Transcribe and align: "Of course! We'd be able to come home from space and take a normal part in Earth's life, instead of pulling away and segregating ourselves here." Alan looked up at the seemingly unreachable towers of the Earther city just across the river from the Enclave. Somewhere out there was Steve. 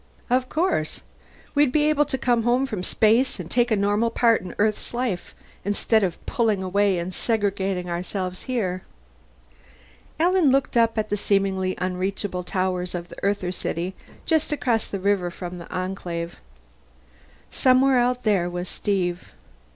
"Of 0.31 0.49
course! 0.49 1.01
We'd 1.53 1.71
be 1.71 1.87
able 1.87 2.05
to 2.05 2.17
come 2.17 2.41
home 2.41 2.65
from 2.65 2.81
space 2.81 3.39
and 3.39 3.51
take 3.51 3.69
a 3.69 3.75
normal 3.75 4.09
part 4.09 4.41
in 4.41 4.55
Earth's 4.57 4.95
life, 4.95 5.35
instead 5.63 6.03
of 6.03 6.25
pulling 6.25 6.63
away 6.63 6.97
and 6.97 7.13
segregating 7.13 7.87
ourselves 7.87 8.45
here." 8.49 8.81
Alan 10.19 10.49
looked 10.51 10.75
up 10.75 10.97
at 10.97 11.09
the 11.11 11.17
seemingly 11.17 11.75
unreachable 11.77 12.43
towers 12.43 12.95
of 12.95 13.09
the 13.09 13.23
Earther 13.23 13.51
city 13.51 13.93
just 14.25 14.51
across 14.51 14.87
the 14.87 14.99
river 14.99 15.29
from 15.29 15.59
the 15.59 15.71
Enclave. 15.71 16.37
Somewhere 17.51 17.99
out 17.99 18.23
there 18.23 18.49
was 18.49 18.67
Steve. 18.67 19.31